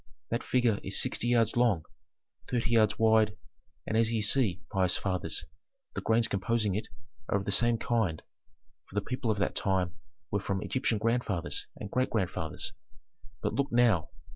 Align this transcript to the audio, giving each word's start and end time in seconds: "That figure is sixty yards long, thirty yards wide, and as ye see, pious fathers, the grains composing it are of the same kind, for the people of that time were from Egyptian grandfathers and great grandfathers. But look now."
"That 0.31 0.41
figure 0.41 0.79
is 0.81 0.99
sixty 0.99 1.27
yards 1.27 1.55
long, 1.55 1.85
thirty 2.49 2.71
yards 2.71 2.97
wide, 2.97 3.37
and 3.85 3.95
as 3.95 4.11
ye 4.11 4.19
see, 4.19 4.63
pious 4.71 4.97
fathers, 4.97 5.45
the 5.93 6.01
grains 6.01 6.27
composing 6.27 6.73
it 6.73 6.87
are 7.29 7.37
of 7.37 7.45
the 7.45 7.51
same 7.51 7.77
kind, 7.77 8.23
for 8.89 8.95
the 8.95 9.05
people 9.05 9.29
of 9.29 9.37
that 9.37 9.53
time 9.53 9.93
were 10.31 10.39
from 10.39 10.63
Egyptian 10.63 10.97
grandfathers 10.97 11.67
and 11.75 11.91
great 11.91 12.09
grandfathers. 12.09 12.73
But 13.43 13.53
look 13.53 13.71
now." 13.71 14.09